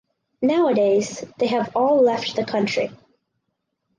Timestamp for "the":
2.35-2.43